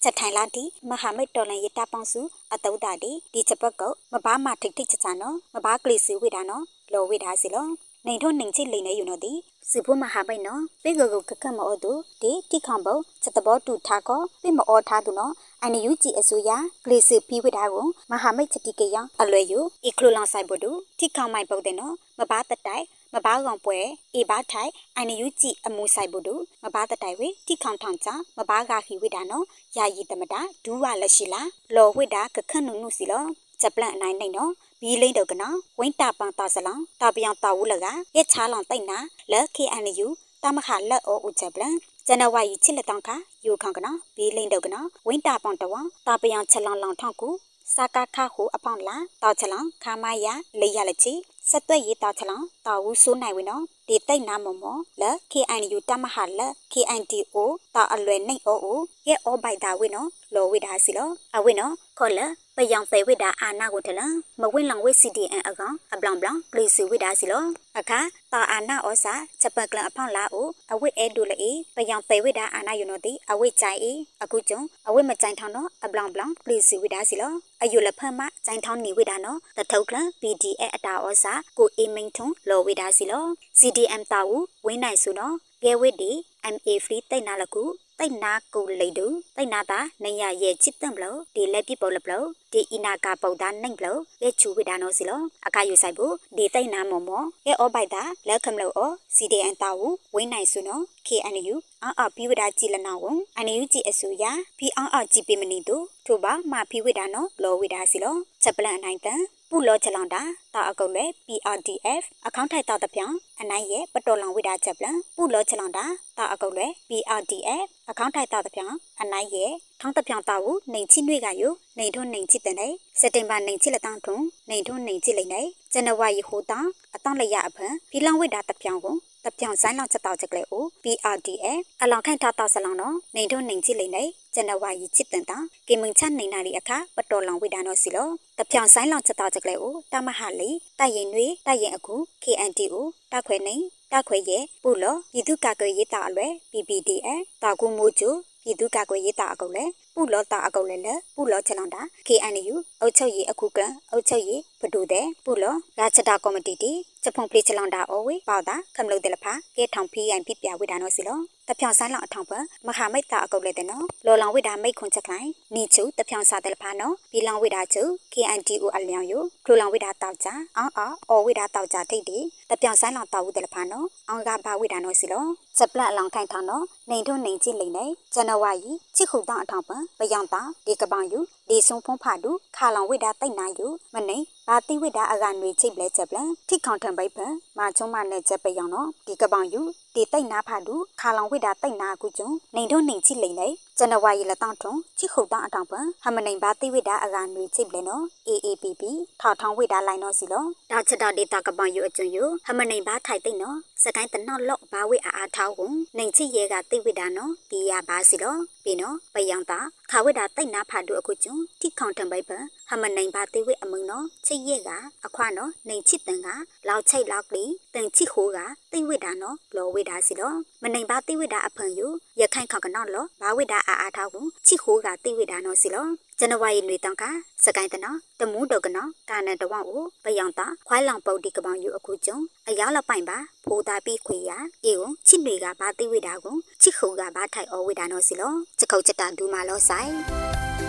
[0.03, 2.21] ချက်ထိုင်လာတီမဟာမိတ်တော်လန်ရတာပေါင်းစု
[2.53, 7.67] အတုဒတီဒီချက်ပတ်ကောမဘာမထိတ်ထိတ်ချချနော်မဘာကလီစီဝိဒါနော် လောဝိဒါစီလော
[8.07, 9.33] နေထုံနေချိလိန်နေယူနော်ဒီ
[9.69, 16.51] စုဖို့မဟာမိတ်နော်ပေကိုကိုကကမအော်တူဒီတိခေါံဘုတ်ချက်တဘောတူထားကောပေမအော်ထားသူနော်အန်ယူဂျီအစိုးရ
[16.85, 23.79] ကလီစီဖီဝိဒါကိုမဟာမိတ်ချက်တိကေယအလွယ်ယူအီကလိုလောင်ဆိုင်ဘတူတိခေါံမိုင်ပုတ်တဲ့နော်မဘာတတိုင်မဘာကောင်ပွဲ
[24.15, 29.45] အေဘာထိုင်အန်ယူကြည့်အမူဆိုင်ဘူးတို့မဘာတတိုင်ဝေတိခေါန်ထောင်ချမဘာကခီဝိတာနော်
[29.77, 33.25] ယာယီတမတာဒူးဝလက်ရှိလားလော်ဝိတာကခန့်နုနုစီလော
[33.61, 38.97] ချက်ပလန့်အနိုင်နိုင်နော် ဘီလိန်တော့ကနော်ဝင်းတာပန်တာဆလောင်တာပြောင်တာဝူလကရဲ့ချာလောင်တိတ်နာ
[39.31, 40.07] လက်ခေအန်ယူ
[40.43, 43.09] တမခလက်အောဦးချက်ပလန့်ဇန်နဝါရီချစ်လက်တောင်ခ
[43.45, 45.73] ယူခေါင်ကနော်ဘီလိန်တော့ကနော်ဝင်းတာပန်တဝ
[46.07, 47.29] တာပြောင်ချက်လောင်လောင်ထောင်ကူ
[47.75, 51.13] စာကာခဟုအပေါင်လာတောက်ချလောင်ခါမယာလေရလက်ချီ
[51.49, 56.41] ဆက်သွက်ရေးတောက်ချလောင်တာဝူဆိုးနိုင်ဝင်နော်ဒီတိတ်နာမမောလ KNU တမဟာလ
[56.73, 57.37] KNDO
[57.75, 62.19] တာအလွယ်နှိတ်အိုအိုရဲ့အောဘိုက်တာဝင်းနော်လော်ဝိတာစီလောအဝင်းနော်ခေါ်လ
[62.59, 64.01] ပယောင်သေးဝိတာအာနာကိုတလ
[64.41, 67.43] မဝင်းလောင်ဝိ CDN အကောင်အပလောင်ပလောင်ပလီစီဝိတာစီလော
[67.79, 67.99] အခါ
[68.33, 73.93] တာအာနာဩစာချက်ပကလအဖောင်းလာအိုအဝိအဲဒူလေပယောင်သေးဝိတာအာနာယူနော်တိအဝိကြိုင်အေ
[74.23, 83.25] အခုကျုံအဝိမကြိုင်ထောင်းနော်အပလောင်ပလောင်ပလီစီဝိတာစီလောအယူလဖတ်မကြိုင်ထောင်းနေဝိတာနော်တထုတ်ကလ PDF အတာဩစာကိုအေမိန်ထုံလော်ဝိတာစီလော
[83.59, 84.31] CDM တာဝ
[84.65, 86.11] ဝင်းနိုင်စုနော်ကဲဝိဒီ
[86.53, 87.63] MA free တိတ်နာလကူ
[87.99, 99.81] တိတ်နာကိုလိတူတိတ်နာတာနေရရဲ့ချစ်တံဘလို့ဒီလက်ပြပေါ်လဘလို့ဒီအီနာကာပုတ်တာနိုင်ဘလို့ရဲ့ချူဝိဒါနောစီလောအကယူဆိုင်ဘူးဒီတိတ်နာမော်မော်ရဲ့အောဘိုက်တာလက်ခမလို့အော CDN တာဝ
[100.15, 103.03] ဝင်းနိုင်စုနော် KNU အာအပြီးဝဒါကြည်လနာဝ
[103.37, 104.23] အန်ယူကြည်အဆူရ
[104.57, 110.21] ဖီအောင်အောင်ကြည်ပေမနီတို့ထို့ပါမဖီဝိဒါနော်လောဝိဒါစီလောချက်ပလန်အနိုင်တန် ပူလောချလောင်တာ
[110.53, 115.85] တာအကုတ်လေ PRDF အကောင့်ထိုက်တာတပြောင်အနိုင်ရဲ့ပတော်လောင်ဝိဒါချက်ပလန်ပူလောချလောင်တာ
[116.17, 122.67] တာအကုတ်လေ PRDF အကောင့်ထိုက်တာတပြောင်အနိုင်ရဲ့ထောင်းတပြောင်တာကိုနေချိနှွေကယိုနေထွန်းနေချိတဲ့နေ
[122.99, 125.41] စက်တင်ဘာနေချိလက်တောင်းထွန်းနေထွန်းနေချိလိမ့်နေ
[125.73, 128.95] ဇန်နဝါရီဟိုတောင်းအတောင်းလက်ရအဖန်ဖီလောင်ဝိဒါတပြောင်ကို
[129.29, 135.37] တပြောင်ဆိုင်လောင်ချက်တောက်ချက်ကလေးကို PRDF အလောင်ခိုင်ထားတာဆလောင်တော့နေထွန်းနေချိလိမ့်နေဇန်နဝါရီချစ်တန်တာ
[135.67, 142.75] ကေမင်ချနေနာရီအခါပတော်လောင်ဝိဒါနောစီလောတပြောင်ဆိုင်လောင်ချက်တောက်ချက်ကလေးကိုတမဟာလီတိုက်ရင်တွေတိုက်ရင်အခု KNTO
[143.11, 143.55] တခွဲနေ
[143.91, 148.09] တခွဲရဲ့ပူလောပြည်သူ့ကာကွယ်ရေးတာအလွယ် PPDF တာကူမိုးကျူ
[148.43, 149.65] ပြည်သူ့ကာကွယ်ရေးတာအကုတ်လဲ
[149.95, 153.59] ပူလောတာအကုတ်လဲလဲပူလောချလောင်တာ KNU အုတ်ချုပ်ရေးအခုက
[153.91, 156.71] အုတ်ချုပ်ရေးဘဒုတဲ့ပူလောရာချတာကော်မတီတီ
[157.03, 162.31] ချက်ဖုံပလိချလောင်တာအော်ဝေပေါတာခမလုတ်တယ်လဖာကဲထောင်ဖီးရင်ပြပြဝိဒါနောစီလောတပြောင်ဆိုင်လောင်အထောင်ပ
[162.67, 172.17] မဟာမိတ်တာအကုတ်လဲတဲ့နော်လော်လောင်ဝိဒါမိတ်ခွန်ချက်ခိုင်နီချူတပြောင်စာတယ်လဖာနော်ဘီလောင်ဝိဒါချူ KNDO အလျောင်ယိုခလိုလောင်ဝိဒါတောက်ကြအောင်းအော်အော်ဝိဒါတောက်ကြထိတ်တီ
[172.49, 175.25] တပြောင်ဆိုင်လောင်တောက်ဦးတယ်လဖာနော်အောင်ကဘာဝိဒါနောစီလော
[175.57, 181.19] ချက်ပလက်အလောင်ခိုင်ထောင်နော်နေထုံနေကြည့်လိမ့်နေဇန်နဝါရီချစ်ခုတောင်အထောင်ပပယောင်တာဒီကပောင်ယူ
[181.51, 189.61] ဒီဆုံဖုံးဖာတူခါလောင်ဝိဒါတိတ်နာယူမနေဘာတိဝိဒါအကနွေချိတ်လဲချက်ပလန်ထိခေါင်ထံပိတ်ဖန်မာချုံမနဲ့ချက်ပယောင်နော်ဒီကပောင်ယူ
[189.99, 198.81] ဒီတိတ်နာဖာတူခါလောင်ဝိဒါတိတ်နာကူကျုံနေထုံနေကြည့်လိမ့်နေဇန်နဝါရီလတောင်ထုံချစ်ခုတောင်အထောင်ပဟမနေဘာတိဝိဒါအကနွေချိတ်လဲနော် AAPP
[199.21, 209.59] ထောက်ထောင်ဝိဒါလိုက်နော်စီလောဒါချက်တာဒေတာကပောင်ယူအကျုံယူဟမနေဘာထိုက်တိတ်နော်စကိုင်းတနောက်လော့ဘာဝိအာအားထောက်ကိုနေချစ်ရဲကတိဝိဒါနော်ဒီရပါစီလောပြီနော်ပယံတာ
[209.91, 212.31] ခါဝိဒါတိတ်နာဖာတူအခုကျုံတိခေါင်ထံပိတ်ပ
[212.69, 214.69] ဟမနိုင်ပါတိဝိအမုံနော်ချစ်ရဲက
[215.05, 216.27] အခွနော်နေချစ်တန်က
[216.67, 218.39] လောက်ချိတ်လောက်ကလီတန်ချစ်ဟိုးက
[218.71, 221.87] တိဝိဒါနော်လောဝိဒါစီလောမနိုင်ပါတိဝိဒါအဖန်ယူ
[222.19, 225.87] ရခိုင်ခေါကနော်လောဘာဝိဒါအာအားထောက်ကိုချစ်ဟိုးကတိဝိဒါနော်စီလော
[226.19, 227.03] ဇန်နဝါရီနွေတောင်က
[227.45, 234.31] စကိုင်းတနော်တမူးတော့ကနော်ကာနန်တဝန့်ကိုပယောင်တာခွိုင်းလောင်ပုတ်ဒီကပောင်ယူအခုကျုံအယောက်လပိုင်ပါဖိုးတာပြီးခွေရ
[234.65, 240.68] အေကိုချစ်တွေကဘာတိဝိတာကိုချစ်ခုံကဘာထိုက်အောဝိတာနော်စီလောချက်ခုတ်ချက်တာဒူမာလောဆိုင်